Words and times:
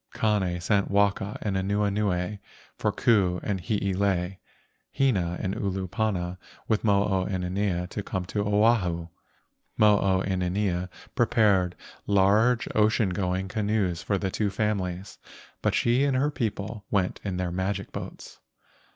Kane 0.15 0.59
sent 0.59 0.89
Waka 0.89 1.37
and 1.43 1.55
Anuenue 1.55 2.39
for 2.75 2.91
Ku 2.91 3.39
and 3.43 3.61
Hiilei, 3.61 4.37
Hina 4.91 5.37
and 5.39 5.53
Olopana 5.55 6.39
with 6.67 6.83
Mo 6.83 7.03
o 7.03 7.25
inanea 7.27 7.87
to 7.89 8.01
come 8.01 8.25
to 8.25 8.43
Oahu. 8.43 9.09
Mo 9.77 9.99
o 9.99 10.23
inanea 10.25 10.89
prepared 11.13 11.75
large 12.07 12.67
ocean 12.73 13.09
going 13.09 13.47
canoes 13.47 14.01
for 14.01 14.17
the 14.17 14.31
two 14.31 14.49
families, 14.49 15.19
but 15.61 15.75
she 15.75 16.03
and 16.03 16.17
her 16.17 16.31
people 16.31 16.83
went 16.89 17.21
in 17.23 17.37
their 17.37 17.51
magic 17.51 17.91
boats. 17.91 18.39